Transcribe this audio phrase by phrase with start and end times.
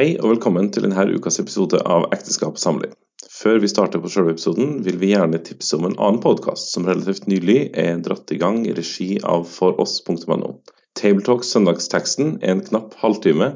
[0.00, 2.94] Hei og velkommen til denne ukas episode av Ekteskap og samliv.
[3.34, 6.86] Før vi starter på selve episoden, vil vi gjerne tipse om en annen podkast som
[6.88, 10.54] relativt nylig er dratt i gang i regi av foross.no.
[10.96, 13.50] Tabletalk Søndagsteksten er en knapp halvtime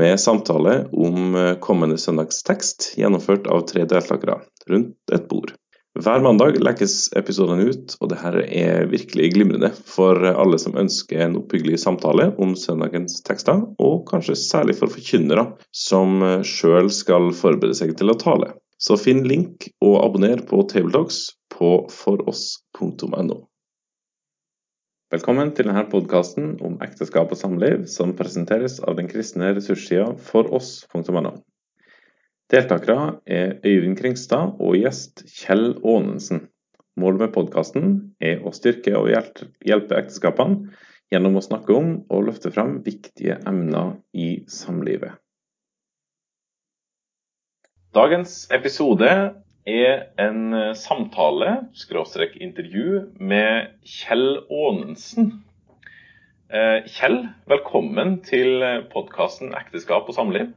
[0.00, 4.38] med samtale om eh, kommende søndagstekst, gjennomført av tre deltakere
[4.72, 5.52] rundt et bord.
[5.98, 11.34] Hver mandag legges episodene ut, og dette er virkelig glimrende for alle som ønsker en
[11.40, 17.96] oppbyggelig samtale om søndagens tekster, og kanskje særlig for forkynnere som sjøl skal forberede seg
[17.98, 18.52] til å tale.
[18.80, 23.42] Så finn link og abonner på Tabletalks på foross.no.
[25.10, 31.40] Velkommen til denne podkasten om ekteskap og samliv, som presenteres av den kristne ressurssida foross.no.
[32.50, 36.48] Deltakere er Øyvind Kringstad og gjest Kjell Aanensen.
[36.98, 40.72] Målet med podkasten er å styrke og hjelpe ekteskapene
[41.14, 45.14] gjennom å snakke om og løfte fram viktige emner i samlivet.
[47.94, 49.12] Dagens episode
[49.70, 55.36] er en samtale, skråstrek intervju, med Kjell Aanensen.
[56.50, 58.58] Eh, Kjell, velkommen til
[58.90, 60.50] podkasten 'Ekteskap og samliv'.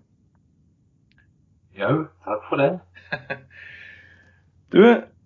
[1.77, 1.93] Jo,
[2.25, 2.69] takk for det.
[4.73, 4.81] du,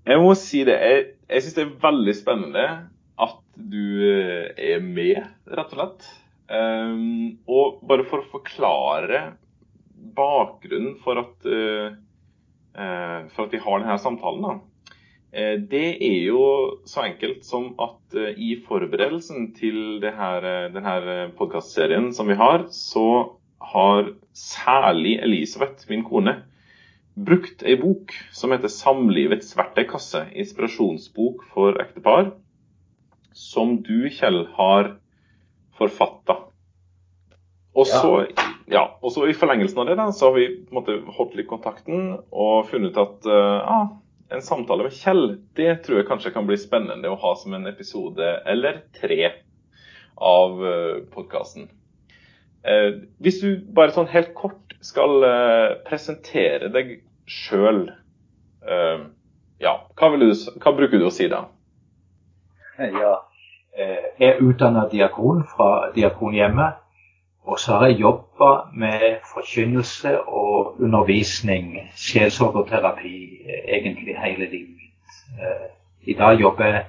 [0.08, 0.78] jeg må si det.
[0.80, 2.68] Jeg, jeg syns det er veldig spennende
[3.28, 6.08] at du eh, er med, rett og slett.
[6.48, 9.34] Um, og bare for å forklare
[10.16, 11.98] bakgrunnen for at, uh,
[12.78, 14.94] uh, for at vi har denne samtalen, da.
[15.36, 16.46] Uh, det er jo
[16.88, 23.36] så enkelt som at i forberedelsen til her, denne podkastserien som vi har, så
[23.74, 26.36] har særlig Elisabeth, min kone,
[27.18, 32.32] brukt ei bok som heter 'Samlivets verktøykasse', inspirasjonsbok for ektepar,
[33.34, 34.98] som du, Kjell, har
[35.78, 36.38] forfatta.
[37.78, 38.26] Og så,
[38.70, 38.84] ja,
[39.30, 42.70] i forlengelsen av det da, så har vi på en måte holdt litt kontakten og
[42.70, 43.88] funnet ut at uh, ah,
[44.34, 47.70] en samtale med Kjell det tror jeg kanskje kan bli spennende å ha som en
[47.70, 49.30] episode eller tre
[50.18, 51.70] av eh, podkasten.
[52.66, 56.98] Eh, hvis du bare sånn helt kort skal eh, presentere deg
[57.30, 57.86] sjøl,
[58.66, 59.06] eh,
[59.64, 61.46] ja, hva, du, hva, bruker du å si da?
[62.78, 63.16] Ja,
[63.78, 66.84] jeg er utdanna diakon fra Diakonhjemmet.
[67.48, 73.14] Og så har jeg jobba med forkynnelse og undervisning, sjelsorg og terapi,
[73.48, 75.22] egentlig hele livet mitt.
[76.12, 76.84] I dag jobber jeg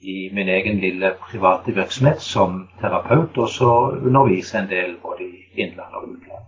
[0.00, 5.64] i min egen lille private virksomhet som terapeut, og så underviser en del både i
[5.64, 6.46] innland og utland.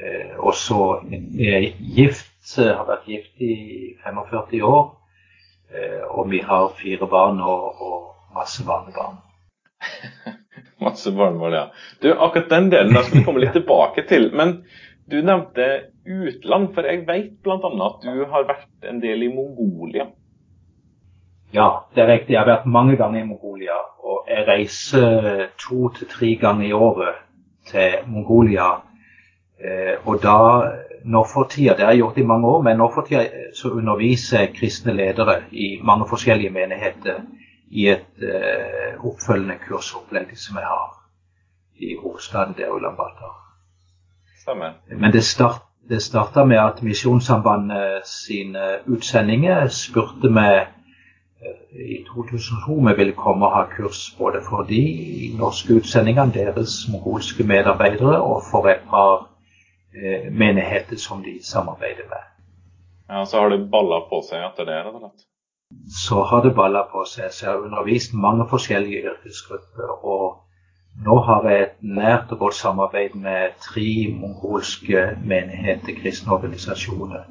[0.00, 3.54] Eh, og så er jeg gift, har vært gift i
[4.04, 4.88] 45 år,
[5.74, 8.02] eh, og vi har fire barn og, og
[8.34, 9.20] masse barnebarn.
[10.86, 11.64] masse barnebarn, ja.
[12.02, 14.30] Du, akkurat den delen der skal vi komme litt tilbake til.
[14.36, 14.62] Men
[15.10, 17.58] du nevnte utland, for jeg vet bl.a.
[17.60, 20.08] at du har vært en del i Mongolia.
[21.54, 22.34] Ja, det er riktig.
[22.34, 23.78] Jeg har vært mange ganger i Mongolia.
[24.02, 27.22] Og jeg reiser to til tre ganger i året
[27.70, 28.72] til Mongolia.
[29.60, 30.38] Eh, og da,
[31.04, 33.48] nå for tida, det har jeg gjort i mange år, men nå for tida eh,
[33.56, 37.22] så underviser jeg kristne ledere i mange forskjellige menigheter
[37.70, 40.92] i et uh, oppfølgende kursopplegg som jeg har
[41.82, 43.32] i hovedstaden der, Ulaanbaatar.
[45.00, 50.75] Men det, start, det starta med at Misjonssambandet sine utsendinger spurte meg
[51.78, 54.82] i 2002 vi ville komme og ha kurs både for de
[55.38, 59.28] norske utsendingene, deres mongolske medarbeidere, og for et par
[59.94, 62.24] eh, menigheter som de samarbeider med.
[63.10, 64.78] Ja, Så har det balla på seg etter det?
[64.80, 65.10] eller?
[66.06, 67.30] Så har det balla på seg.
[67.32, 70.04] Så jeg har undervist mange forskjellige yrkesgrupper.
[70.04, 70.42] Og
[71.06, 73.88] nå har jeg et nært og godt samarbeid med tre
[74.20, 77.26] mongolske menigheter, kristne organisasjoner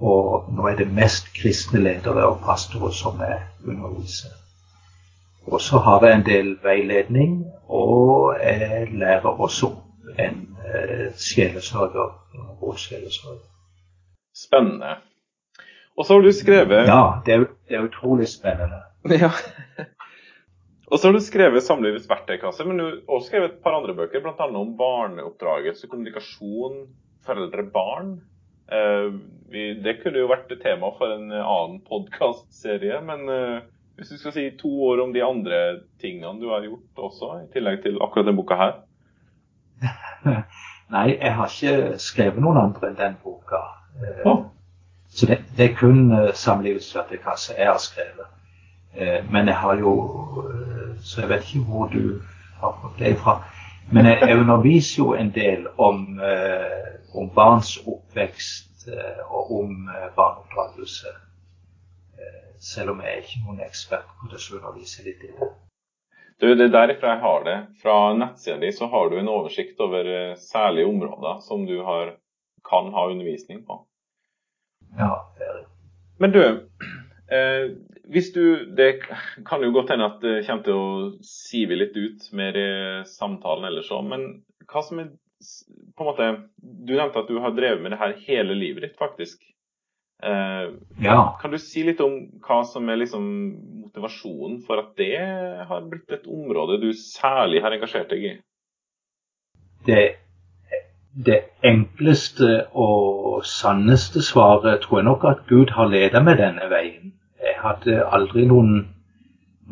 [0.00, 4.34] og nå er det mest kristne ledere og pastorer som er underviser.
[5.46, 9.70] Og så har jeg en del veiledning, og jeg lærer også
[10.18, 12.10] en eh, sjelesørger.
[12.62, 13.46] Rådsjelesørger.
[14.36, 14.96] Spennende.
[15.96, 18.82] Og så har du skrevet Ja, det er, det er utrolig spennende.
[19.22, 19.30] Ja.
[20.90, 23.94] og så har du skrevet 'Samlivets verktøykasse', men du har også skrevet et par andre
[23.94, 24.44] bøker, bl.a.
[24.44, 26.76] om barneoppdragelse, kommunikasjon,
[27.26, 28.08] foreldre-barn.
[28.10, 28.39] Uh, vi,
[28.70, 33.58] det kunne jo vært tema for en annen podkastserie, men uh,
[33.98, 35.58] hvis du skal si to år om de andre
[36.00, 38.78] tingene du har gjort også, i tillegg til akkurat denne boka her?
[40.94, 43.60] Nei, jeg har ikke skrevet noen andre enn den boka.
[44.24, 44.46] Oh.
[45.10, 48.28] Så det, det, er kun Samlivets verktøykasse jeg har skrevet.
[49.30, 49.92] men jeg har jo
[51.02, 52.20] Så jeg vet ikke hvor du
[52.60, 53.40] har fått det fra.
[53.92, 59.88] Men jeg, jeg underviser jo en del om, eh, om barns oppvekst eh, og om
[59.90, 61.10] eh, barneoppdragelse.
[62.14, 65.32] Eh, selv om jeg er ikke noen ekspert på det, så underviser jeg litt i
[65.34, 65.50] det.
[66.40, 67.58] Du, det er derifra jeg har det.
[67.82, 72.14] Fra nettsida di så har du en oversikt over eh, særlige områder som du har,
[72.70, 73.82] kan ha undervisning på.
[74.98, 75.66] Ja, det er det.
[76.22, 76.42] Men du,
[77.34, 77.74] eh,
[78.10, 78.90] hvis du Det
[79.46, 82.70] kan jo godt hende at det kommer til å sive litt ut mer i
[83.06, 84.24] samtalen ellers òg, men
[84.70, 85.12] hva som er
[85.96, 86.26] på en måte
[86.60, 89.40] Du nevnte at du har drevet med det her hele livet ditt, faktisk.
[90.22, 90.72] Eh,
[91.02, 91.38] Ja.
[91.40, 93.24] kan du si litt om hva som er liksom
[93.86, 95.16] motivasjonen for at det
[95.68, 98.34] har blitt et område du særlig har engasjert deg i?
[99.86, 100.16] Det,
[101.24, 107.14] det enkleste og sanneste svaret tror jeg nok at Gud har ledet meg denne veien.
[107.40, 108.88] Jeg hadde aldri noen,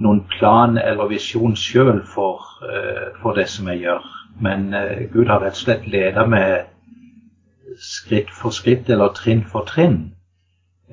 [0.01, 4.11] noen plan eller visjon sjøl for, eh, for det som jeg gjør.
[4.41, 6.69] Men eh, Gud har rett og slett ledet meg
[7.79, 9.99] skritt for skritt eller trinn for trinn.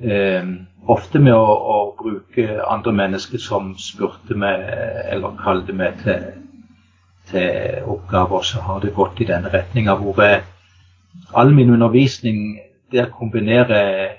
[0.02, 0.44] Eh,
[0.86, 4.66] ofte med å, å bruke andre mennesker som spurte meg
[5.10, 6.26] eller kalte meg til
[7.26, 10.20] til oppgaver, så har det gått i den retninga hvor
[11.34, 12.60] all min undervisning
[12.92, 14.10] der kombinerer jeg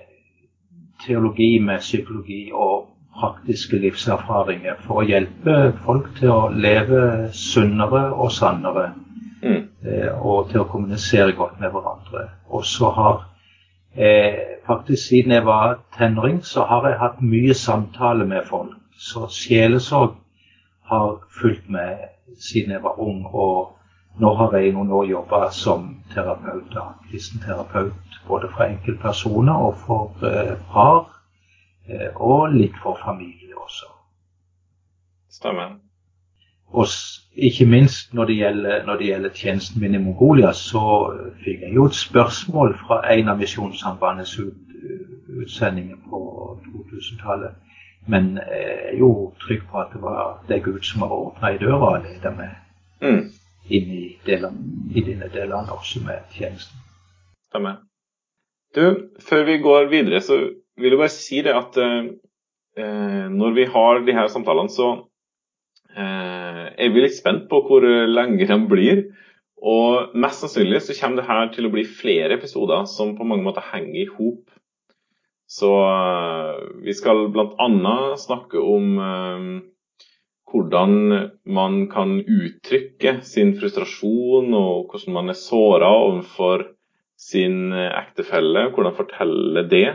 [1.05, 5.55] teologi med psykologi og praktiske livserfaringer for å hjelpe
[5.85, 8.91] folk til å leve sunnere og sannere.
[9.41, 9.63] Mm.
[9.85, 12.27] eh, Og til å kommunisere godt med hverandre.
[12.49, 13.23] Og så har
[13.95, 18.75] eh, faktisk siden jeg var tenåring, så har jeg hatt mye samtale med folk.
[18.97, 20.15] Så sjelesorg
[20.89, 22.09] har fulgt meg
[22.39, 23.25] siden jeg var ung.
[23.25, 23.77] Og
[24.19, 27.93] nå har jeg noen år jobba som terapeut, da, kristen terapeut.
[28.27, 31.05] Både for enkeltpersoner og for eh, par.
[31.87, 33.91] Eh, og litt for familie også.
[35.31, 35.77] Stemmer.
[36.67, 36.85] Og
[37.35, 40.81] ikke minst når det, gjelder, når det gjelder tjenesten min i Mongolia, så
[41.43, 44.75] fikk jeg jo et spørsmål fra en av Misjonssambandets ut,
[45.43, 46.19] utsendinger på
[46.65, 47.55] 2000-tallet.
[48.07, 51.59] Men jeg er jo trygg på at det, var, det Gud som har åpna i
[51.61, 52.55] døra og ledet meg
[53.01, 53.29] Mm.
[53.69, 54.57] Inn i, delen,
[54.95, 56.79] i dine delene også med tjenesten.
[57.51, 57.81] Stemmer.
[58.75, 60.39] Du, før vi går videre, så
[60.77, 62.09] vil jeg bare si det at eh,
[62.77, 64.89] eh, når vi har de her samtalene, så
[65.95, 69.07] eh, er vi litt spent på hvor lenge de blir.
[69.57, 73.47] Og mest sannsynlig så kommer det her til å bli flere episoder som på mange
[73.47, 74.43] måter henger i hop.
[75.47, 77.97] Så eh, vi skal bl.a.
[78.19, 79.47] snakke om eh,
[80.47, 80.93] hvordan
[81.43, 86.65] man kan uttrykke sin frustrasjon, og hvordan man er såra overfor
[87.19, 88.69] sin ektefelle.
[88.71, 89.87] Hvordan fortelle det.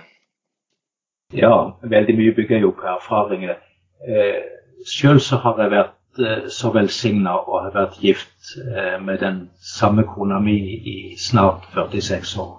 [1.33, 3.59] Ja, veldig mye bygger jo på erfaringer.
[4.07, 4.41] Eh,
[4.87, 9.49] Sjøl så har jeg vært eh, så velsigna og har vært gift eh, med den
[9.61, 10.57] samme kona mi
[10.93, 12.55] i snart 46 år.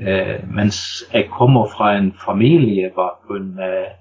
[0.00, 3.98] Eh, mens jeg kommer fra en familiebakgrunn med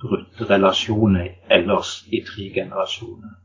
[0.00, 3.36] brutte relasjoner ellers i tre generasjoner.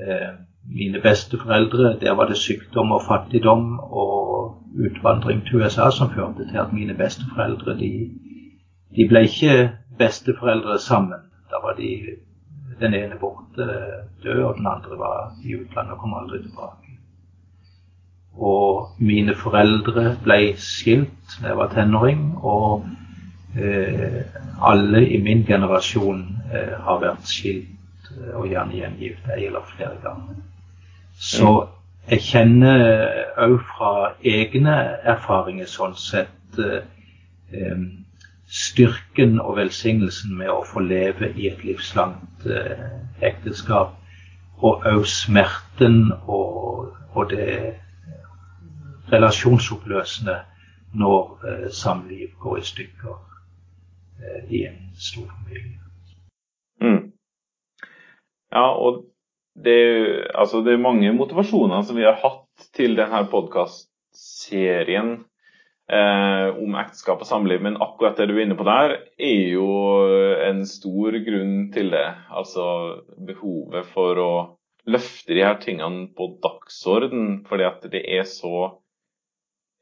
[0.00, 0.28] Eh,
[0.68, 4.16] mine besteforeldre, der var det sykdom og fattigdom og
[4.86, 8.10] utvandring til USA som førte til at mine besteforeldre de,
[8.96, 11.22] de ble ikke besteforeldre sammen.
[11.50, 11.90] Da var de
[12.80, 13.66] den ene borte
[14.22, 16.92] død, og den andre var i utlandet og kom aldri tilbake.
[18.36, 22.84] Og mine foreldre ble skilt da jeg var tenåring, og
[23.56, 24.20] eh,
[24.62, 26.20] alle i min generasjon
[26.52, 27.75] eh, har vært skilt
[28.34, 30.40] og gjerne gjengitt ei eller flere ganger.
[31.18, 31.52] Så
[32.10, 32.82] jeg kjenner
[33.42, 34.74] òg fra egne
[35.14, 37.80] erfaringer sånn sett eh,
[38.46, 42.84] styrken og velsignelsen med å få leve i et livslangt eh,
[43.26, 43.96] ekteskap,
[44.62, 47.74] og òg smerten og, og det
[49.12, 50.38] relasjonsoppløsende
[50.96, 53.18] når eh, samliv går i stykker.
[54.22, 55.85] eh, i en stor familie.
[58.56, 59.04] Ja, og
[59.64, 59.78] det,
[60.34, 65.10] altså det er mange motivasjoner som vi har hatt til denne podkastserien
[65.92, 69.68] eh, om ekteskap og samliv, men akkurat det du er inne på der, er jo
[70.46, 72.06] en stor grunn til det.
[72.32, 72.66] Altså
[73.28, 74.32] behovet for å
[74.88, 78.68] løfte de her tingene på dagsorden, fordi at det er så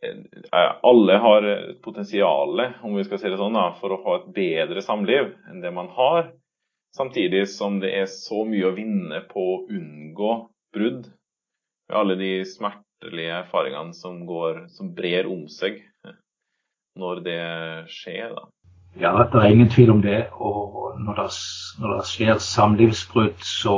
[0.03, 1.51] eh, alle har
[1.85, 5.63] potensial, om vi skal si det sånn, da, for å ha et bedre samliv enn
[5.63, 6.33] det man har.
[6.95, 10.35] Samtidig som det er så mye å vinne på å unngå
[10.75, 11.09] brudd.
[11.89, 15.83] Med alle de smertelige erfaringene som, går, som brer om seg
[16.95, 17.41] når det
[17.91, 18.37] skjer.
[18.37, 18.47] da.
[19.01, 20.27] Ja, det er ingen tvil om det.
[20.33, 21.27] Og når det,
[21.81, 23.77] når det skjer samlivsbrudd, så,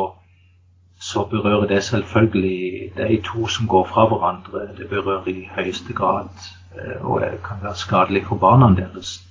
[1.01, 4.69] så, berører det selvfølgelig de to som går fra hverandre.
[4.77, 6.29] Det berører i høyeste grad,
[6.77, 9.23] eh, og det kan være skadelig for barna deres.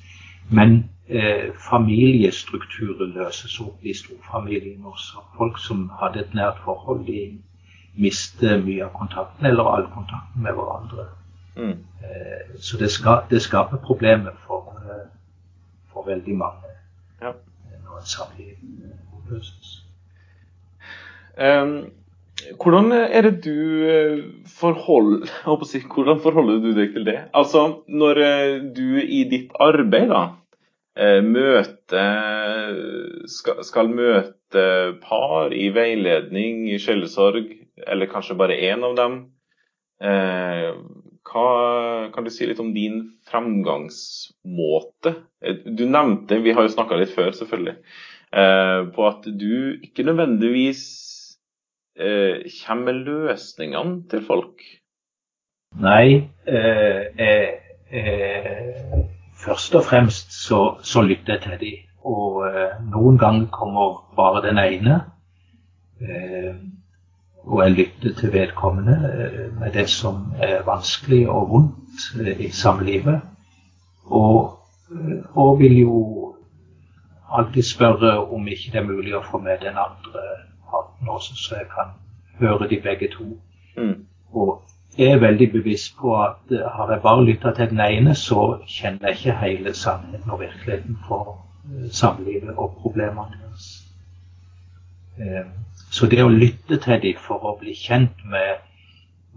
[0.49, 5.23] Men eh, familiestrukturer løses opp i storfamilien også.
[5.37, 7.37] Folk som hadde et nært forhold, de
[7.95, 11.09] mister mye av kontakten, eller all kontakten med hverandre.
[11.55, 11.77] Mm.
[12.03, 15.05] Eh, så det, ska, det, skaper problemer for, eh,
[15.93, 16.73] for veldig mange
[17.21, 17.31] ja.
[17.85, 18.57] når en samliv
[19.15, 19.71] oppløses.
[21.35, 21.91] Um,
[22.59, 24.19] hvordan er det du eh,
[24.59, 27.17] forholder, si, hvordan forholder du deg til det?
[27.33, 30.44] Altså, når eh, du i ditt arbeid da, Eh,
[30.95, 32.03] møte
[33.27, 34.65] skal, skal, møte
[35.03, 37.49] par i veiledning, i sjelesorg,
[37.83, 39.17] eller kanskje bare én av dem.
[39.99, 40.69] Eh,
[41.25, 41.47] hva,
[42.15, 45.15] kan du si litt om din fremgangsmåte?
[45.43, 47.75] Eh, du nevnte, vi har jo snakka litt før, selvfølgelig,
[48.95, 50.81] på at du ikke nødvendigvis
[51.95, 54.63] kommer med løsningene til folk.
[55.79, 56.25] Nei,
[57.91, 59.14] Eh, jeg
[59.45, 61.83] først og fremst så, så lytter jeg til dem.
[62.05, 65.01] Og eh, noen ganger kommer bare den ene.
[66.01, 66.55] Eh,
[67.45, 72.49] og jeg lytter til vedkommende eh, med det som er vanskelig og vondt eh, i
[72.49, 73.21] samlivet.
[74.05, 74.59] Og,
[74.91, 76.35] eh, og, vil jo
[77.31, 80.25] alltid spørre om ikke det er mulig å få med den andre
[80.69, 81.93] parten også, så jeg kan
[82.39, 83.37] høre de begge to.
[83.77, 84.05] Mm.
[84.33, 84.61] Og
[84.97, 89.07] er veldig bevisst på at eh, har jeg bare lytta til den ene, så kjenner
[89.07, 93.69] jeg ikke hele sannheten og virkeligheten for eh, samlivet og problemene deres.
[95.19, 95.45] Eh,
[95.91, 98.63] så det å lytte til dem for å bli kjent med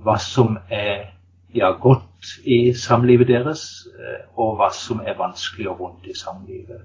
[0.02, 1.10] hva som er
[1.54, 3.88] ja, godt i samlivet deres,
[4.36, 6.82] og hva som er vanskelig og vondt i samlivet,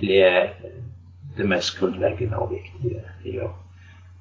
[0.00, 0.52] det er
[1.36, 3.52] det mest grunnleggende og viktige jeg gjør.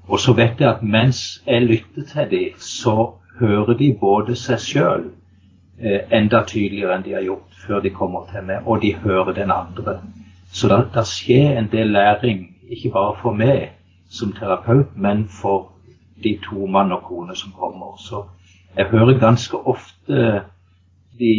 [0.08, 4.62] Og så vet jeg at mens jeg lytter til dem, så hører de både seg
[4.64, 5.04] sjøl
[5.80, 9.34] eh, enda tydeligere enn de har gjort før de kommer til meg, og de hører
[9.38, 10.00] den andre.
[10.52, 13.74] Så da, da skjer en del læring, ikke bare for meg
[14.12, 15.72] som terapeut, men for
[16.24, 17.98] de to mann og kone som kommer.
[18.00, 18.26] Så
[18.78, 20.42] jeg hører ganske ofte
[21.22, 21.34] de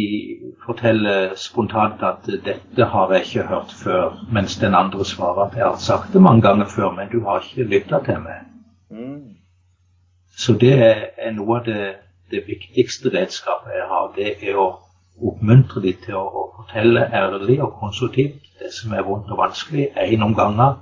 [0.65, 5.65] forteller spontant at 'dette har jeg ikke hørt før', mens den andre svarer at 'jeg
[5.65, 8.43] har sagt det mange ganger før, men du har ikke lytta til meg'.
[8.89, 9.23] Mm.
[10.35, 11.95] Så det er noe av det,
[12.31, 14.09] det viktigste redskapet jeg har.
[14.15, 14.67] Det er å
[15.21, 19.91] oppmuntre dem til å, å, fortelle ærlig og konstruktivt det som er vondt og vanskelig,
[19.93, 20.81] én om gangen.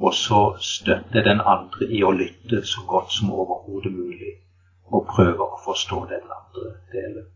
[0.00, 4.38] Og så støtte den andre i å lytte så godt som overhodet mulig.
[4.92, 7.26] Og prøve å forstå den andre delen.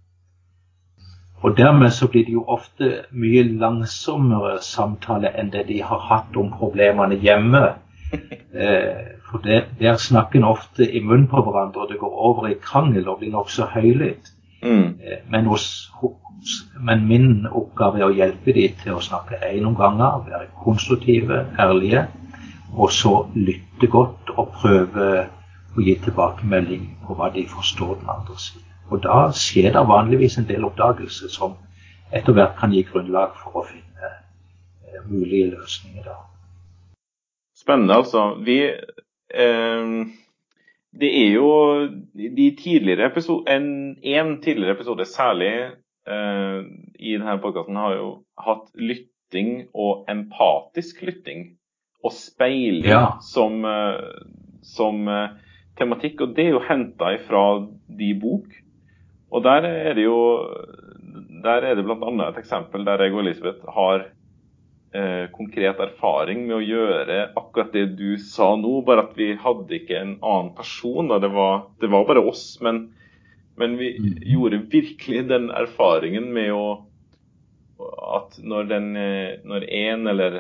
[1.45, 6.37] Og dermed så blir det jo ofte mye langsommere samtale enn det de har hatt
[6.37, 7.67] om problemene hjemme.
[8.57, 12.47] Eh, for det, der snakker en ofte i munnen på hverandre, og det går over
[12.47, 14.33] i krangel og blir nokså høylytt.
[14.63, 14.99] Mm.
[15.03, 15.93] Eh, men, hos,
[16.81, 21.43] men, min oppgave er å hjelpe dem til å snakke én om ganger, være konstruktive,
[21.59, 22.07] ærlige,
[22.77, 25.11] og så lytte godt og prøve
[25.77, 28.63] å gi tilbakemelding på hva de forstår den andre sier.
[28.91, 31.57] Og da skjer det vanligvis en del oppdagelser som
[32.15, 36.07] etter hvert kan gi grunnlag for å finne eh, mulige løsninger.
[36.07, 36.21] da.
[37.57, 38.37] Spennende, altså.
[38.47, 38.61] Vi
[40.97, 41.49] det er jo
[42.15, 45.53] de tidligere episode, en, en tidligere episode særlig
[46.09, 46.63] uh,
[46.99, 51.51] i denne podkasten har jo hatt lytting og empatisk lytting
[52.05, 53.19] og speiling ja.
[53.25, 54.23] som, uh,
[54.65, 55.35] som uh,
[55.79, 56.23] tematikk.
[56.25, 57.45] Og det er jo henta fra
[57.99, 58.47] de bok.
[59.35, 60.21] Og der er det jo
[61.47, 62.29] der er det bl.a.
[62.29, 64.13] et eksempel der jeg og Elisabeth har eh,
[65.35, 69.99] konkret erfaring med å gjøre akkurat det du sa nå, bare at vi hadde ikke
[69.99, 71.11] en annen person.
[71.11, 72.45] Det var, det, var, bare oss.
[72.65, 72.87] Men,
[73.61, 74.13] men vi mm.
[74.33, 76.67] gjorde virkelig den erfaringen med å
[78.17, 78.87] at når, den,
[79.45, 80.39] når en eller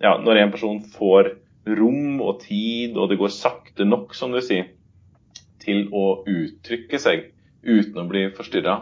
[0.00, 1.34] ja, når en person får
[1.78, 4.70] rom og tid, og det går sakte nok, som du sier,
[5.60, 7.28] til å uttrykke seg
[7.66, 8.78] uten å bli forstyrra,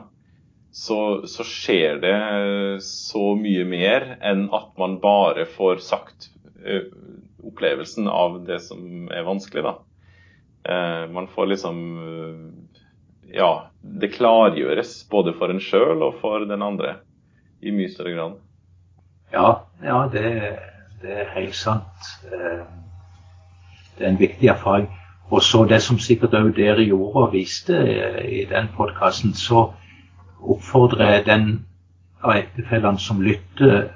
[0.77, 2.17] så, så, skjer det
[2.85, 6.29] så mye mer enn at man bare får sagt
[6.61, 6.91] uh,
[7.49, 9.73] opplevelsen av det som er vanskelig, da.
[10.67, 12.83] Uh, man får liksom uh,
[13.33, 16.99] Ja, det klargjøres både for en sjøl og for den andre
[17.65, 18.37] i mye større grad.
[19.33, 19.49] Ja,
[19.83, 20.29] ja det,
[21.01, 22.13] det er helt sant.
[22.29, 24.87] Det er en viktig erfaring.
[25.33, 27.81] Og så det som sikkert òg dere gjorde og viste
[28.23, 29.71] i den podkasten, så
[30.55, 31.67] oppfordrer jeg den
[32.23, 33.89] av ektefellene som lytter,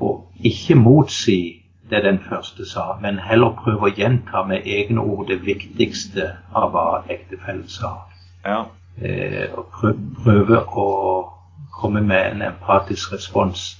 [0.00, 0.10] å
[0.44, 5.38] ikke motsi det den første sa, men heller prøve å gjenta med egne ord det
[5.46, 7.92] viktigste av hva ektefellen sa.
[8.44, 8.64] Ja.
[9.56, 9.78] Og
[10.24, 10.88] prøve å
[11.80, 13.76] komme med en empatisk respons.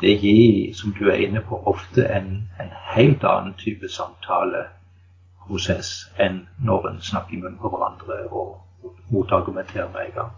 [0.00, 4.66] Det gir, som du er inne på, ofte en, en helt annen type samtale
[5.46, 10.36] prosess enn når en snakker i munnen på hverandre og motargumenterer med en gang.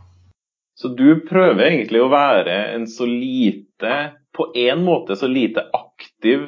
[0.74, 6.40] Så du prøver egentlig å være en så lite, på en måte så lite aktiv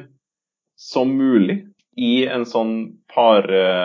[0.78, 3.84] som mulig i en sånn parsamtale,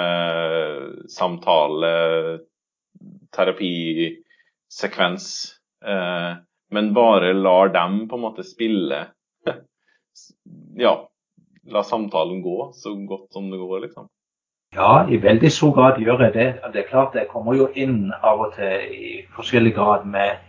[3.36, 5.25] terapisekvens,
[5.86, 6.34] eh,
[6.72, 9.08] men bare lar dem på en måte spille
[10.79, 11.10] Ja,
[11.67, 14.08] la samtalen gå så godt som det går, liksom.
[14.75, 16.47] Ja, i veldig stor grad gjør jeg det.
[16.74, 20.43] Det er klart jeg kommer jo inn av og til i forskjellig grad med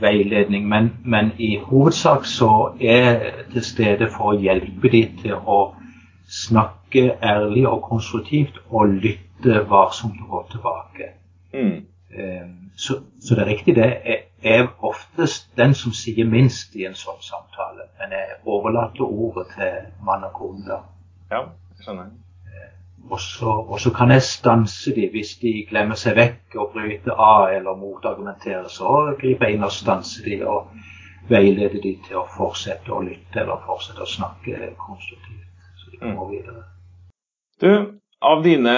[0.00, 5.34] veiledning, men, men i hovedsak så er jeg til stede for å hjelpe dem til
[5.34, 5.58] å
[6.30, 11.10] snakke ærlig og konstruktivt og lytte varsomt og godt tilbake.
[11.52, 11.76] Mm.
[12.14, 13.90] Ehm, så, så, det er riktig, det.
[14.42, 19.50] Jeg er oftest den som sier minst i en sånn samtale, men jeg overlater ordet
[19.56, 20.82] til mann og kone.
[21.30, 21.44] Ja,
[21.76, 22.12] jeg skjønner.
[23.08, 27.16] Og så, og så, kan jeg stanse dem hvis de glemmer seg vekk og bryter
[27.16, 28.68] av eller motargumenterer.
[28.68, 30.74] Så griper jeg inn og stanser dem og
[31.30, 35.48] veileder dem til å fortsette å lytte eller fortsette å snakke konstruktivt.
[35.80, 36.34] Så de kommer mm.
[36.34, 36.66] videre.
[37.60, 37.72] Du,
[38.20, 38.76] av dine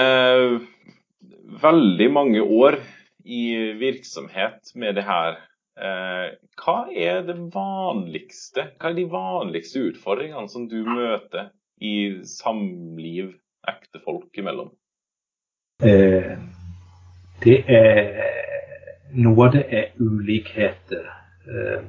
[1.63, 2.79] veldig mange år
[3.23, 3.43] i
[3.79, 5.37] virksomhet med det her,
[5.77, 11.51] eh, hva er det vanligste, hva er de vanligste utfordringene som du møter
[11.83, 13.33] i samliv
[13.67, 14.71] ektefolk imellom?
[15.83, 16.37] Eh,
[17.43, 18.31] det er
[19.13, 21.03] Noe av det er ulikheter.
[21.45, 21.83] Eh,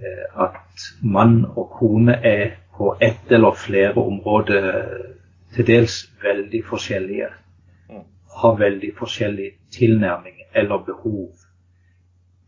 [0.00, 4.70] eh, at mann og kone er på ett eller flere områder
[5.54, 7.28] til dels veldig forskjellige.
[7.90, 8.06] Mm.
[8.40, 11.28] Har veldig forskjellig tilnærming eller behov.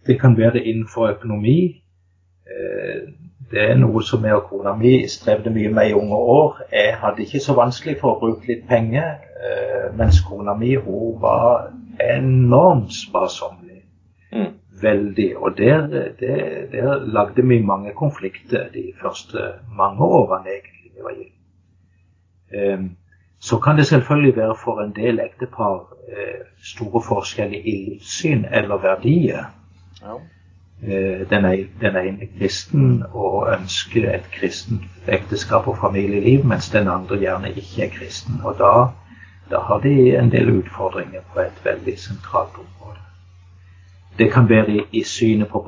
[0.07, 1.83] Det kan være innenfor økonomi.
[2.49, 3.13] Eh,
[3.51, 6.61] det er noe som jeg og kona mi strevde mye med i unge år.
[6.73, 11.17] Jeg hadde ikke så vanskelig for å bruke litt penger, eh, mens kona mi hun
[11.23, 13.83] var enormt sparsommelig.
[14.33, 14.53] Mm.
[14.83, 15.37] Veldig.
[15.37, 15.87] Og der,
[16.21, 21.35] der, der, lagde vi mange konflikter de første mange årene egentlig vi var gift.
[22.49, 22.97] Um,
[23.41, 28.77] så kan det selvfølgelig være for en del ektepar eh, store forskjeller i livssyn eller
[28.83, 29.45] verdier.
[30.03, 30.17] Ja.
[30.83, 31.45] Eh, den
[31.97, 37.91] ene kristen og ønsker et kristent ekteskap og familieliv, mens den andre gjerne ikke er
[37.97, 38.41] kristen.
[38.45, 38.87] Og da,
[39.51, 43.03] da har de en del utfordringer på et veldig sentralt område.
[44.19, 45.65] Det kan være i, i synet på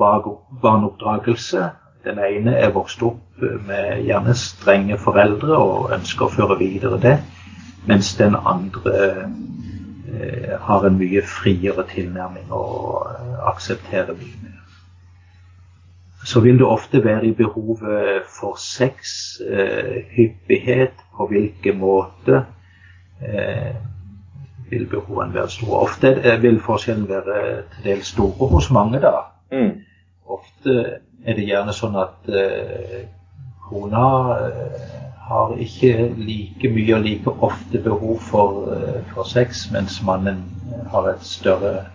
[0.61, 1.69] barneoppdragelse.
[2.05, 7.17] Den ene er vokst opp med gjerne strenge foreldre og ønsker å føre videre det,
[7.87, 14.60] mens den andre eh, har en mye friere tilnærming og eh, aksepterer mye mer
[16.25, 19.13] så vil du ofte være i behovet for sex,
[19.49, 22.45] eh, hyppighet, på hvilken måte
[23.21, 23.75] eh,
[24.69, 25.79] vil behovene være store.
[25.79, 29.11] Ofte eh, vil forskjellen være til dels store hos mange, da.
[29.51, 29.81] Mm.
[30.25, 30.77] Ofte
[31.25, 33.01] er det gjerne sånn at eh,
[33.69, 34.07] kona
[34.37, 40.43] eh, har ikke like mye og like ofte behov for, eh, for sex, mens mannen
[40.91, 41.85] har et større,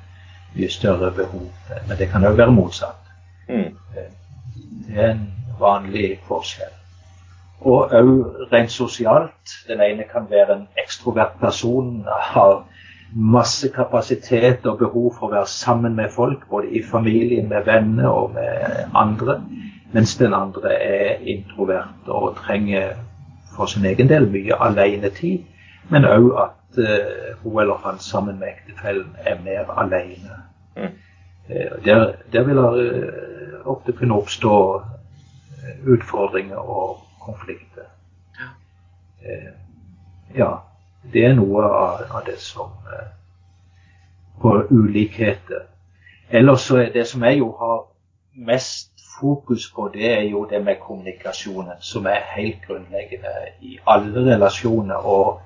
[0.54, 1.50] mye større behov.
[1.88, 3.05] Men det kan òg være motsatt.
[3.48, 3.76] Mm.
[4.86, 5.26] Det er en
[5.60, 6.72] vanlig forskjell.
[7.60, 9.54] Og òg rent sosialt.
[9.68, 12.64] Den ene kan være en ekstrovert person, har
[13.14, 18.08] masse kapasitet og behov for å være sammen med folk, både i familien, med venner
[18.08, 19.40] og med andre.
[19.92, 22.96] Mens den andre er introvert og trenger
[23.56, 25.46] for sin egen del mye alenetid.
[25.88, 30.42] Men òg at uh, hun eller han sammen med ektefellen er mer alene.
[30.76, 30.92] Mm.
[31.48, 33.35] Uh, der, der vil jeg
[33.66, 34.82] ofte kunne oppstå
[35.86, 37.88] utfordringer og konflikter.
[40.34, 40.50] Ja,
[41.12, 42.70] det er noe av, av det som
[44.40, 45.62] På ulikheter.
[46.30, 47.86] Ellers så er det som jeg jo har
[48.36, 54.24] mest fokus på, det er jo det med kommunikasjonen, som er helt grunnleggende i alle
[54.32, 55.40] relasjoner, og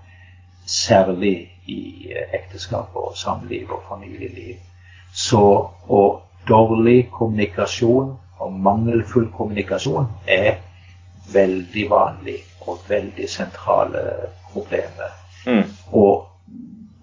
[0.66, 4.56] særlig i ekteskap og samliv og familieliv.
[5.14, 6.19] Så og
[6.50, 8.10] dårlig kommunikasjon
[8.40, 10.58] og mangelfull kommunikasjon er
[11.32, 14.02] veldig vanlig og veldig sentrale
[14.52, 15.14] problemer.
[15.46, 15.64] Mm.
[15.92, 16.26] Og,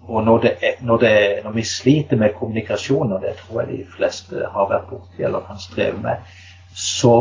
[0.07, 3.77] og når, det er, når, det, når, vi sliter med kommunikasjon, og det tror jeg
[3.77, 6.33] de fleste har vært borti eller kan streve med,
[6.75, 7.15] så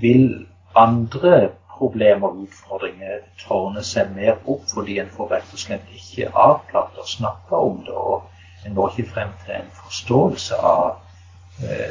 [0.00, 5.92] vil andre problemer og utfordringer tårne seg mer opp fordi en får rett og slett
[5.94, 7.94] ikke avklart og snakka om det.
[7.94, 10.96] Og en når ikke frem til en forståelse av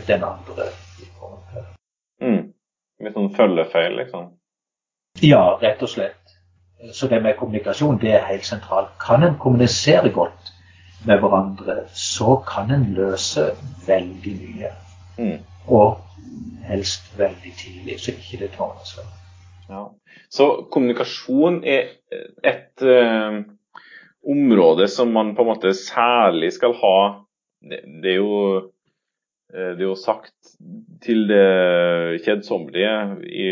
[0.07, 0.69] den andre.
[2.23, 2.53] Mm.
[3.03, 4.29] Litt sånn følgefeil, liksom?
[5.21, 6.35] Ja, rett og slett.
[6.93, 8.93] Så det med kommunikasjon det er helt sentralt.
[9.01, 10.53] Kan en kommunisere godt
[11.07, 13.49] med hverandre, så kan en løse
[13.87, 14.71] veldig mye.
[15.17, 15.37] Mm.
[15.73, 15.97] Og
[16.67, 19.05] helst veldig tidlig, så ikke det tårner seg.
[19.69, 19.83] Ja.
[20.29, 21.93] Så kommunikasjon er
[22.45, 23.41] et uh,
[24.27, 26.97] område som man på en måte særlig skal ha
[27.57, 28.65] Det, det er jo eh,
[29.53, 30.55] det er jo sagt
[31.03, 32.95] til det kjedsommelige
[33.31, 33.45] i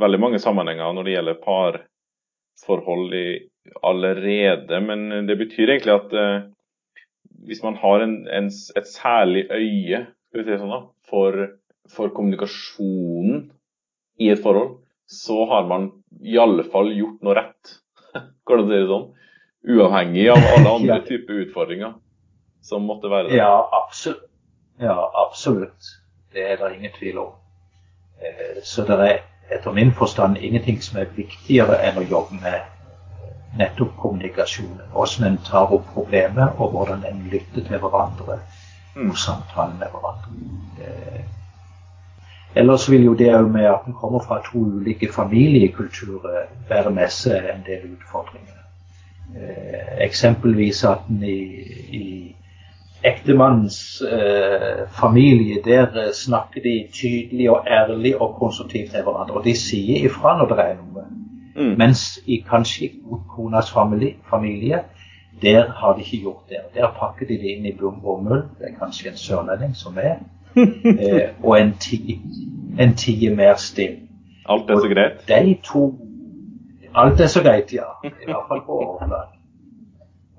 [0.00, 3.28] veldig mange sammenhenger når det gjelder parforhold i,
[3.80, 4.80] allerede.
[4.84, 6.50] Men det betyr egentlig at uh,
[7.48, 10.04] hvis man har en, en, et særlig øye
[10.36, 11.48] sånn da, for
[11.92, 13.48] for kommunikasjonen
[14.20, 17.78] i et forhold, så har man i alle fall gjort noe rett.
[18.44, 19.06] Går det å si det sånn?
[19.68, 21.96] Uavhengig av alle andre typer utfordringer
[22.64, 23.40] som måtte være der.
[23.40, 24.27] Ja, absolutt.
[24.80, 25.92] Ja, absolutt.
[26.32, 27.32] Det er det ingen tvil om.
[28.22, 29.18] Eh, så det er
[29.50, 34.84] etter min forstand ingenting som er viktigere enn å jobbe med nettopp kommunikasjonen.
[34.92, 38.38] Hvordan en tar opp problemet, og hvordan en lytter til hverandre
[38.94, 39.10] mm.
[39.10, 41.24] og samtaler med hverandre.
[42.54, 47.12] Ellers vil jo det òg med at en kommer fra to ulike familiekulturer, være med
[47.12, 48.54] seg en del utfordringer.
[49.36, 51.40] Eh, eksempelvis at en i,
[51.92, 52.06] i
[53.04, 59.34] ektemannens eh, familie, der snakker de tydelig og ærlig og konstruktivt til hverandre.
[59.34, 61.04] Og de sier ifra når det er noe.
[61.58, 61.74] Mm.
[61.78, 62.90] Mens i kanskje
[63.34, 64.82] konas familie, familie,
[65.42, 66.56] der har de ikke gjort det.
[66.74, 68.42] Der pakker de det inn i bomull.
[68.58, 70.18] Det er kanskje en sørlending som er
[70.58, 72.18] eh, og en tid,
[72.80, 73.96] en tid mer stille.
[74.48, 75.28] Alt er så greit?
[75.28, 75.94] De to
[76.94, 77.90] Alt er så greit, ja.
[78.04, 79.37] I hvert fall på overflaten.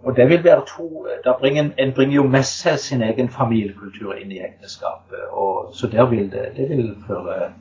[0.03, 1.07] Og det vil være to
[1.39, 5.25] bringer, En bringer jo med seg sin egen familiekultur inn i ekteskapet.
[5.31, 7.51] Og, så der vil det, det vil føre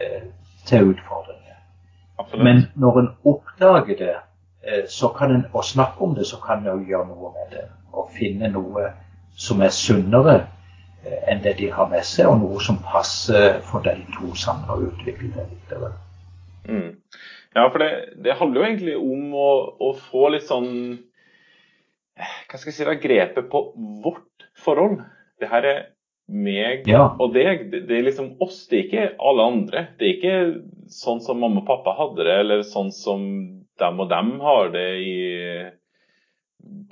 [0.00, 0.22] eh,
[0.66, 1.58] til utfordringer.
[2.18, 2.44] Absolutt.
[2.44, 4.14] Men når en oppdager det,
[4.66, 7.68] eh, så kan en, og snakker om det, så kan en gjøre noe med det.
[7.92, 8.90] Og finne noe
[9.36, 10.40] som er sunnere
[11.04, 14.70] Eh, enn det de har med seg, og noe som passer for de to sammen
[14.72, 15.92] og utvikle det videre.
[16.66, 16.96] Mm.
[17.54, 17.90] Ja, for det,
[18.24, 20.72] det, handler jo egentlig om å, å, få litt sånn
[22.18, 23.62] Hva skal jeg si da, grepet på
[24.04, 25.00] vårt forhold.
[25.38, 25.80] Det her er
[26.28, 27.04] meg ja.
[27.16, 27.68] og deg.
[27.72, 29.84] Det, det, er liksom oss, det er ikke alle andre.
[29.98, 30.38] Det er ikke
[30.92, 33.24] sånn som mamma og pappa hadde det, eller sånn som
[33.78, 35.18] dem og dem har det i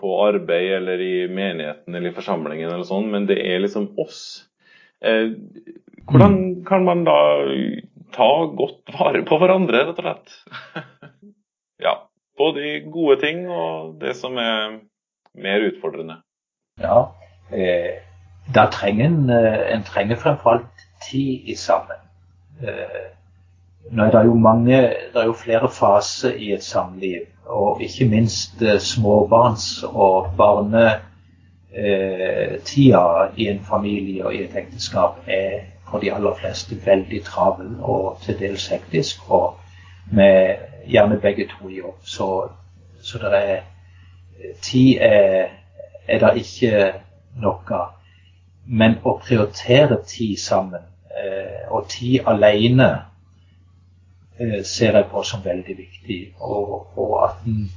[0.00, 4.20] på arbeid eller i menigheten eller i forsamlingen eller sånn, men det er liksom oss.
[5.04, 5.34] Eh,
[6.06, 6.64] hvordan mm.
[6.68, 7.18] kan man da
[8.14, 10.36] ta godt vare på hverandre, rett og slett?
[11.86, 11.98] ja.
[12.36, 14.78] Både i gode ting og det som er
[15.42, 16.16] mer utfordrende.
[16.80, 17.04] Ja.
[17.52, 17.94] Eh,
[18.54, 21.96] da trenger en, eh, en trenger fremfor alt tid i sammen.
[22.62, 23.06] Eh,
[23.90, 24.76] nå er det jo mange,
[25.12, 31.02] det er jo flere faser i et samliv og ikke minst eh, småbarns- og barnetida
[33.24, 37.76] eh, i en familie og i et ekteskap er for de aller fleste veldig travel
[37.80, 39.54] og til dels hektisk, og
[40.12, 41.94] med gjerne begge to i jobb.
[42.02, 42.48] Så,
[43.02, 43.60] så det er
[44.62, 45.50] Tid er,
[46.08, 46.84] er det ikke
[47.42, 47.82] noe.
[48.66, 52.90] Men å prioritere tid sammen, eh, og tid alene
[54.38, 56.34] Eh, ser jeg på som veldig viktig.
[56.40, 57.70] Og, og at en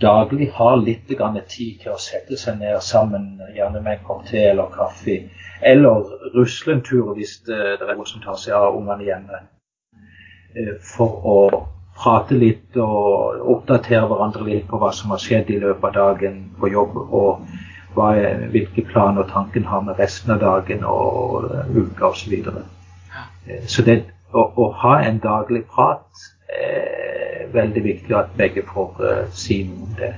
[0.00, 4.44] daglig har litt tid til å sette seg ned sammen, gjerne med en kopp te
[4.50, 5.18] eller kaffe.
[5.62, 9.42] Eller rusle en tur hvis det, er noen som tar seg av ungene hjemme.
[10.54, 11.66] Eh, for å
[11.96, 16.42] prate litt og oppdatere hverandre litt på hva som har skjedd i løpet av dagen
[16.60, 16.96] på jobb.
[16.96, 17.46] og
[17.96, 22.34] hva er, hvilke planer tanken har med resten av dagen og uka osv.
[23.46, 29.00] Eh, så det å, å ha en daglig prat er veldig viktig at begge får
[29.00, 30.12] uh, si noe om det.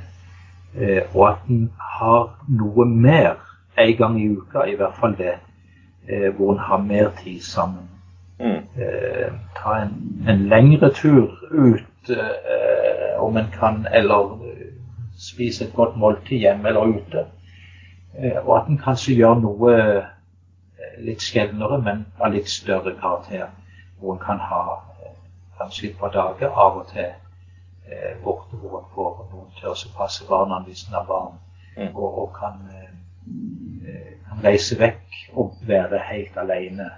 [0.74, 3.36] Uh, og at en har noe mer
[3.78, 5.36] en gang i uka, i hvert fall det,
[6.10, 7.86] uh, hvor en har mer tid sammen.
[8.38, 8.60] Mm.
[9.58, 9.94] ta en,
[10.30, 12.10] en, lengre tur ut,
[13.18, 14.36] om en kan, eller
[15.18, 17.24] spise et godt måltid hjemme eller ute.
[18.44, 19.74] og at en kanskje gjør noe
[21.04, 23.48] litt sjeldnere, men av litt større karakter
[23.98, 24.62] hvor en kan ha
[25.02, 25.14] eh,
[25.58, 29.94] kanskje et par dager av og til eh, borte hvor en får noen til å
[29.96, 31.40] passe barna hvis en har barn,
[31.76, 31.90] mm.
[31.94, 36.88] og, og kan, eh, kan, reise vekk og være helt alene.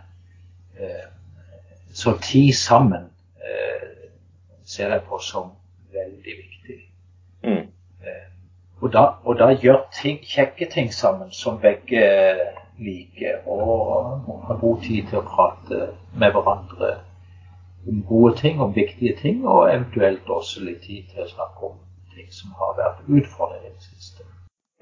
[1.93, 3.11] Så tid sammen
[3.43, 4.11] eh,
[4.65, 5.51] ser jeg på som
[5.93, 6.79] veldig viktig.
[7.43, 7.67] Mm.
[8.07, 8.27] Eh,
[8.81, 12.05] og, da, og, da, gjør ting, kjekke ting sammen som begge
[12.81, 15.81] liker, og ha god tid til å prate
[16.17, 16.95] med hverandre
[17.89, 21.79] om gode ting, om viktige ting, og eventuelt også litt tid til å snakke om
[22.15, 24.27] ting som har vært utfordrende i det siste.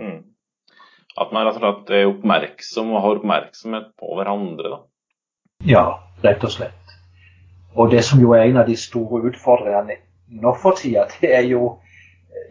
[0.03, 0.21] Mm.
[1.19, 4.81] At man rett og slett er oppmerksom og har oppmerksomhet på hverandre, da?
[5.67, 5.87] Ja,
[6.23, 6.88] rett og slett.
[7.79, 10.01] Og det som jo er en av de store utfordringene
[10.43, 11.77] nå for tida, det er jo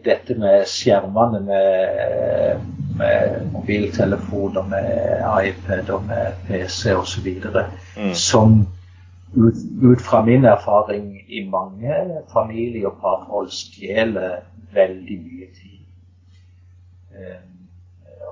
[0.04, 2.66] dette med skjermene, med,
[2.98, 7.28] med mobiltelefoner, med iPad og med PC osv.
[7.96, 8.14] Mm.
[8.14, 8.60] som
[9.34, 11.94] ut, ut, fra min erfaring i mange
[12.32, 14.38] familie- og parforhold stjeler
[14.72, 15.82] veldig mye tid.
[17.18, 17.54] Um,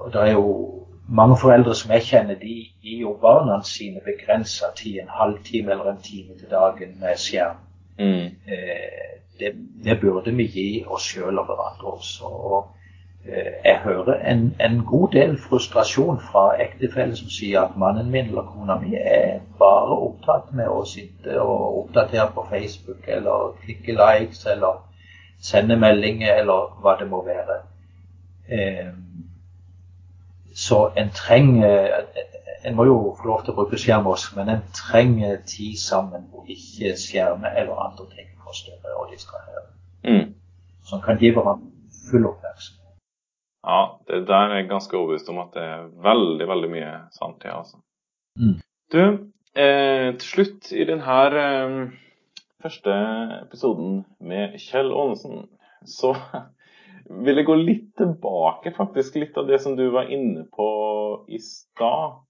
[0.00, 0.75] og det er jo
[1.08, 5.90] mange foreldre som jeg kjenner, de gir jo barna sine begrensa tid, en halvtime eller
[5.90, 7.60] en time til dagen med skjerm.
[7.98, 8.24] Mm.
[8.52, 9.52] Eh, det,
[9.84, 12.24] det, burde vi gi oss sjøl og hverandre også.
[12.24, 12.76] Og
[13.28, 18.28] Eh, jeg hører en, en, god del frustrasjon fra ektefeller som sier at mannen min
[18.30, 23.96] eller kona mi er bare opptatt med å sitte og oppdatere på Facebook eller klikke
[23.98, 24.78] likes eller
[25.42, 27.58] sende meldinger eller hva det må være.
[28.48, 28.94] Eh,
[30.66, 32.06] så en trenger
[32.66, 36.24] En må jo få lov til å bruke skjerm også, men en trenger tid sammen
[36.32, 39.68] hvor ikke skjermer eller andre ting forstyrrer og distraherer.
[40.02, 40.32] Mm.
[40.88, 41.70] Som kan gi hverandre
[42.08, 42.96] full oppmerksomhet.
[43.66, 47.46] Ja, det der er jeg ganske overbevist om at det er veldig, veldig mye sant
[47.46, 47.52] i.
[47.54, 47.78] altså.
[48.38, 48.58] Mm.
[48.94, 49.02] Du,
[49.62, 51.78] eh, til slutt i denne eh,
[52.62, 52.98] første
[53.46, 55.48] episoden med Kjell Aanesen,
[55.86, 56.14] så
[57.08, 60.68] vil jeg gå litt tilbake, faktisk, litt av det som du var inne på
[61.28, 62.22] i stad.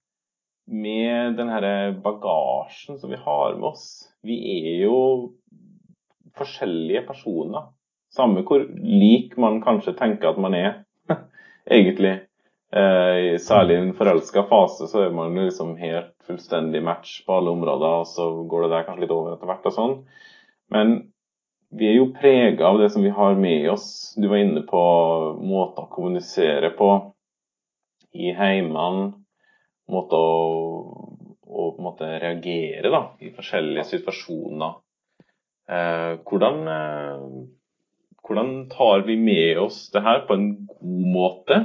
[0.67, 4.09] Med den her bagasjen som vi har med oss.
[4.19, 4.97] Vi er jo
[6.35, 7.69] forskjellige personer.
[8.11, 10.81] Samme hvor lik man kanskje tenker at man er
[11.77, 12.17] egentlig.
[12.67, 17.53] Eh, særlig i en forelska fase så er man liksom helt fullstendig match på alle
[17.55, 19.95] områder, og så går det der kanskje litt over etter hvert og sånn.
[20.75, 20.97] Men
[21.69, 24.15] vi er jo prega av det som vi har med oss.
[24.17, 24.81] Du var inne på
[25.41, 26.89] måter å kommunisere på
[28.15, 29.11] i heimene.
[29.91, 31.11] Måter å,
[31.47, 34.79] å måte, reagere da, i forskjellige situasjoner.
[35.67, 37.21] Eh, hvordan eh,
[38.27, 41.59] hvordan tar vi med oss det her på en god måte,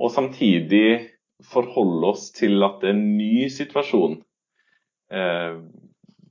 [0.00, 1.10] og samtidig
[1.44, 4.16] forholde oss til at det er en ny situasjon,
[5.12, 5.58] eh,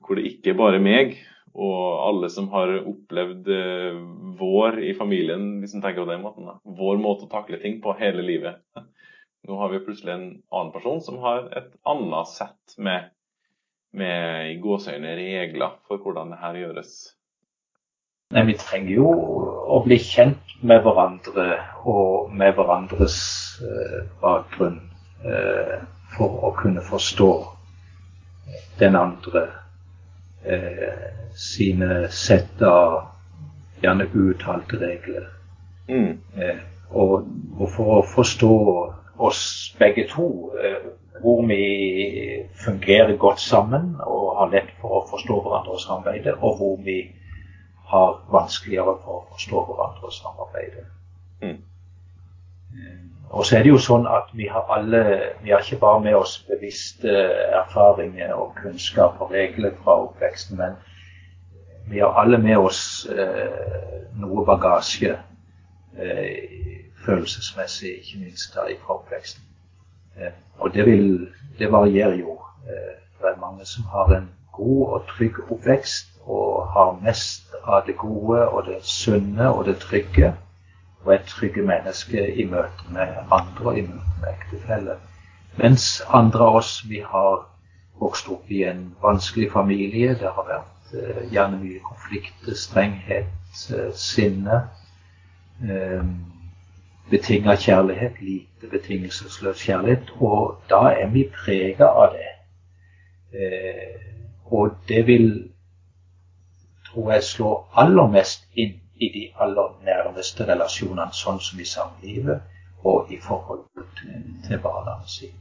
[0.01, 1.15] hvor det ikke er bare meg
[1.53, 3.97] og alle som har opplevd eh,
[4.39, 6.57] vår i familien, liksom tenker på den måten, da.
[6.63, 8.61] vår måte å takle ting på hele livet.
[9.47, 13.11] Nå har vi plutselig en annen person som har et annet sett med,
[13.93, 16.93] med i gåseøyne regler for hvordan det her gjøres.
[18.33, 19.09] Nei, vi trenger jo
[19.75, 23.17] å bli kjent med hverandre og med hverandres
[23.61, 24.79] eh, bakgrunn
[25.21, 25.75] eh,
[26.15, 27.33] for å kunne forstå
[28.79, 29.45] den andre
[31.33, 33.13] sine sett av
[33.83, 35.27] gjerne uttalte regler.
[35.87, 36.17] Mm.
[36.35, 37.27] Eh, og,
[37.59, 38.53] og, for å forstå
[39.27, 39.41] oss
[39.79, 40.27] begge to,
[40.59, 40.85] eh,
[41.23, 41.63] hvor vi
[42.65, 46.97] fungerer godt sammen og har lett for å forstå hverandre og samarbeide, og hvor vi
[47.91, 50.87] har vanskeligere for å forstå hverandre og samarbeide.
[51.43, 51.59] Mm.
[53.23, 55.03] Eh, og så er det jo sånn at vi har alle
[55.43, 57.11] Vi har ikke bare med oss bevisste
[57.59, 60.75] erfaringer og kunnskap og regler fra oppveksten, men
[61.87, 65.17] vi har alle med oss eh, noe bagasje
[65.99, 69.43] eh, følelsesmessig, ikke minst da fra oppveksten.
[70.17, 71.27] Eh, og det, vil,
[71.59, 72.37] det varierer jo.
[72.67, 77.83] Eh, det er mange som har en god og trygg oppvekst og har mest av
[77.87, 80.33] det gode og det sunne og det trygge.
[81.03, 84.99] Og et trygge menneske i møte med andre og i møte med ektefelle.
[85.57, 87.43] Mens andre av oss vi har
[88.01, 90.15] vokst opp i en vanskelig familie.
[90.19, 93.33] Det har vært eh, gjerne mye konflikter, strenghet,
[93.71, 94.63] eh, sinne.
[95.63, 96.05] Eh,
[97.11, 100.13] Betinga kjærlighet, lite betingelsesløs kjærlighet.
[100.23, 102.29] Og da er vi prega av det.
[103.33, 103.99] Eh,
[104.45, 105.27] og det vil,
[106.87, 112.49] tror jeg, slå aller mest inn i de aller nærmeste relasjonene, sånn som i samlivet
[112.83, 113.65] og i forhold
[114.47, 115.39] til, barna sine.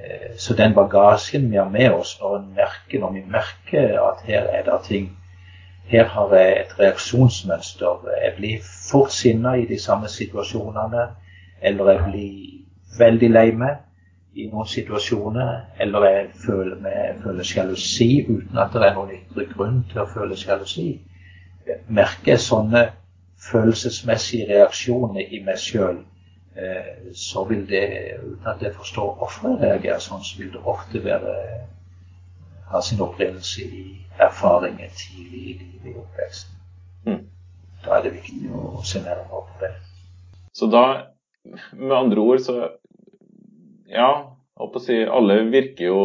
[0.00, 4.48] Eh, så den bagasjen vi har med oss når, merker, når vi merker at her
[4.48, 5.16] er det ting
[5.90, 8.04] Her har jeg et reaksjonsmønster.
[8.24, 8.58] Jeg blir
[8.90, 11.08] fort sinna i de samme situasjonene.
[11.62, 12.60] Eller jeg blir
[12.98, 13.80] veldig lei meg
[14.38, 15.50] i noen situasjoner.
[15.80, 20.06] Eller jeg føler, meg, føler sjalusi uten at det er noen ytre grunn til å
[20.14, 20.86] føle sjalusi.
[21.88, 22.86] Merker jeg sånne
[23.40, 26.00] følelsesmessige reaksjoner i meg sjøl
[26.56, 30.62] Eh, så vil det, uten at jeg forstår hvorfor jeg reagerer sånn, så vil det
[30.66, 31.34] ofte være
[32.70, 33.84] ha sin opprinnelse i
[34.18, 36.58] erfaringer tidlig i livet i oppveksten.
[37.06, 37.22] Mm.
[37.84, 39.70] Da er det viktig å se nærmere på det.
[40.58, 40.84] Så da,
[41.72, 42.58] med andre ord, så
[43.90, 44.10] Ja,
[44.54, 46.02] holdt på å si alle virker jo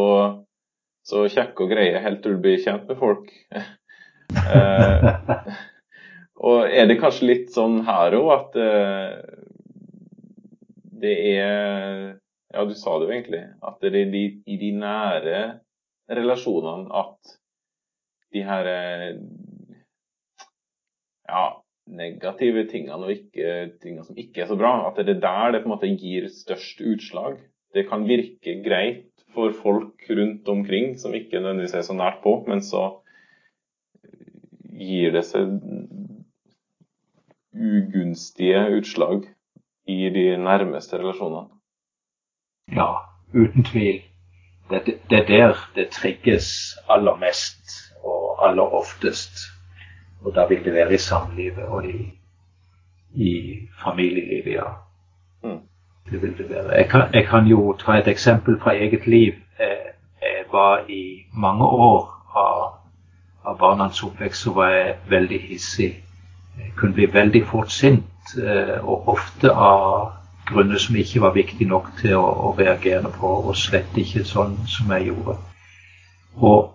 [1.06, 3.28] så kjekke og greie helt til du blir kjent med folk.
[4.34, 5.10] Eh,
[6.48, 9.18] og er det kanskje litt sånn her òg at eh,
[11.06, 12.14] det er
[12.56, 13.42] Ja, du sa det jo egentlig.
[13.68, 15.40] At det er de, i de nære
[16.08, 17.34] relasjonene at
[18.32, 18.70] de her
[21.28, 21.44] ja,
[21.86, 25.64] negative tingene og ikke, tingene som ikke er så bra, at det er der det
[25.64, 27.40] på en måte gir størst utslag.
[27.76, 32.38] Det kan virke greit for folk rundt omkring som ikke nødvendigvis er så nært på,
[32.48, 33.02] men så
[34.80, 35.60] gir det seg
[37.56, 39.24] ugunstige utslag
[39.88, 41.48] i de nærmeste relasjonene?
[42.76, 42.90] Ja,
[43.34, 44.02] uten tvil.
[44.70, 49.38] Det, det er der det trigges aller mest og aller oftest.
[50.26, 52.12] Og da vil det være i samlivet og i,
[53.14, 54.70] i familielivet, ja.
[55.44, 55.60] Mm.
[56.12, 56.72] Det vil det være.
[56.74, 59.34] Jeg kan, jeg kan, jo ta et eksempel fra eget liv.
[59.60, 62.02] Jeg var i mange år
[62.36, 62.65] av,
[63.46, 65.92] av barnas oppvekst så var jeg veldig hissig.
[66.58, 70.14] Jeg kunne bli veldig fort sint Eh, og ofte av
[70.50, 74.56] grunner som ikke var viktige nok til å, å, reagere på, og slett ikke sånn
[74.70, 75.36] som jeg gjorde.
[76.42, 76.72] Og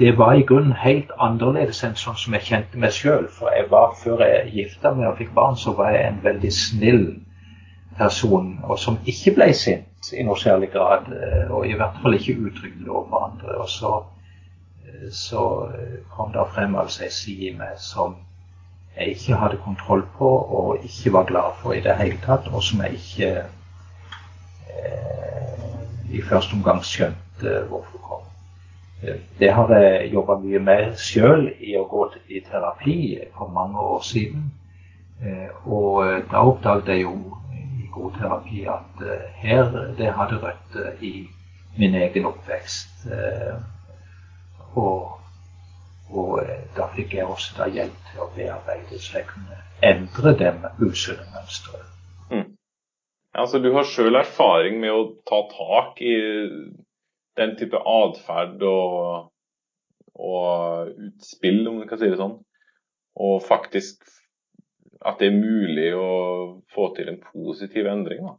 [0.00, 3.28] det var i grunnen helt annerledes enn sånn som jeg kjente meg sjøl.
[3.28, 6.52] For jeg var, før jeg gifta meg og fikk barn, så var jeg en veldig
[6.56, 7.04] snill
[7.98, 11.12] person, og som ikke ble sint i noe særlig grad.
[11.12, 13.58] Eh, og i hvert fall ikke utrygg overfor andre.
[13.60, 13.92] Og så,
[15.12, 15.70] så
[16.10, 18.16] kom det frem altså ei slime som
[18.96, 22.62] jeg ikke hadde kontroll på og ikke var glad for i det hele tatt, og
[22.62, 23.30] som jeg ikke
[24.70, 25.64] eh,
[26.14, 28.22] i første omgang skjønte hvorfor kom.
[29.02, 32.98] Eh, det har jeg jobba mye med sjøl i å gå i terapi
[33.34, 34.52] for mange år siden.
[35.22, 37.16] Eh, og eh, da oppdaget jeg jo
[37.82, 41.28] i god terapi at eh, her det hadde røtter i
[41.78, 43.08] min egen oppvekst.
[44.74, 45.14] Og
[46.14, 46.40] og
[46.76, 51.24] da fikk jeg også da hjelp til å bearbeide, så jeg kunne endre det usunne
[51.32, 51.88] mønsteret.
[52.30, 52.50] Mm.
[53.34, 56.14] Altså, du har sjøl erfaring med å ta tak i
[57.34, 59.30] den type atferd og,
[60.14, 62.36] og, utspill, om du kan si det sånn.
[63.18, 64.06] Og faktisk
[65.04, 66.12] at det er mulig å
[66.74, 68.22] få til en positiv endring.
[68.22, 68.36] da.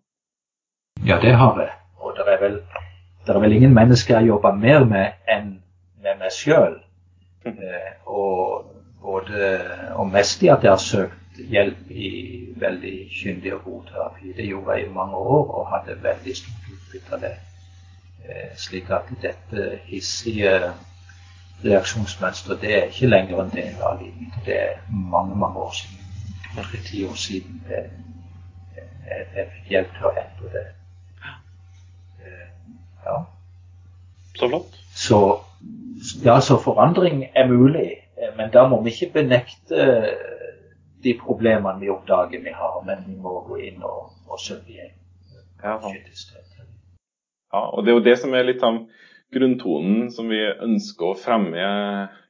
[1.11, 1.75] Ja, det har jeg.
[1.99, 2.57] Og det er vel,
[3.25, 5.53] det er vel ingen mennesker jeg jobber mer med enn
[6.05, 6.79] med meg sjøl.
[7.45, 9.49] Eh, og både
[9.93, 12.09] og mest i at jeg har søkt hjelp i
[12.61, 14.33] veldig kyndig og god terapi.
[14.37, 17.35] Det gjorde jeg i mange år og hadde veldig stort utbytte av det.
[18.25, 20.55] Eh, slik at dette hissige
[21.63, 24.39] reaksjonsmønsteret det er ikke lenger en del av livet mitt.
[24.45, 26.01] Det er mange, mange år siden.
[26.55, 27.89] Tre-ti år siden jeg,
[29.35, 30.65] jeg fikk hjelp til å endre det.
[32.25, 32.47] Eh,
[33.05, 33.17] ja.
[34.35, 34.79] Så flott.
[34.95, 35.19] Så
[36.23, 40.11] ja, så forandring er mulig, eh, men da må vi ikke benekte eh,
[41.03, 45.01] de problemene vi oppdager vi har, men vi må gå inn og, og søke hjelp.
[45.63, 45.79] Ja.
[47.53, 48.83] ja, og det er jo det som er litt av
[49.33, 51.63] grunntonen som vi ønsker å fremme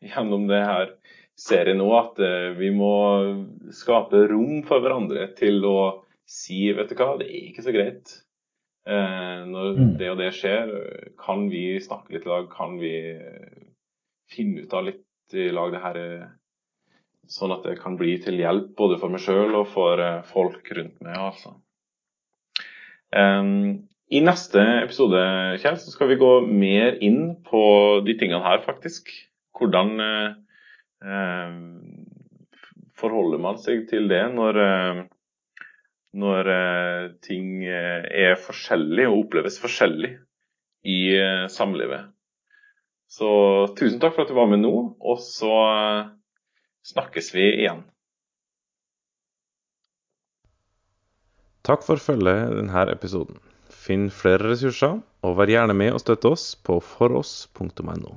[0.06, 0.94] gjennom det her
[1.36, 2.94] serien nå, at eh, vi må
[3.76, 5.80] skape rom for hverandre til å
[6.26, 8.16] si vet du hva, det er ikke så greit.
[8.86, 9.94] Når mm.
[9.98, 10.70] det og det skjer,
[11.18, 12.46] kan vi snakke litt i lag?
[12.54, 12.92] Kan vi
[14.30, 16.34] finne ut av litt i lag det her eh,
[17.26, 20.68] Sånn at det kan bli til hjelp både for meg sjøl og for eh, folk
[20.78, 21.16] rundt meg.
[21.18, 21.56] altså.
[23.10, 25.24] Um, I neste episode
[25.64, 27.64] Kjell, så skal vi gå mer inn på
[28.06, 29.10] de tingene her, faktisk.
[29.58, 30.36] Hvordan eh,
[31.02, 31.58] eh
[32.96, 35.02] forholder man seg til det når, eh,
[36.16, 40.14] når eh, ting eh, er forskjellig og oppleves forskjellig
[40.86, 41.00] i
[41.50, 42.12] samlivet.
[43.10, 43.28] Så
[43.74, 45.56] tusen takk for at du var med nå, og så
[46.86, 47.82] snakkes vi igjen.
[51.66, 53.42] Takk for følget i denne episoden.
[53.74, 58.14] Finn flere ressurser, og vær gjerne med og støtte oss på foross.no.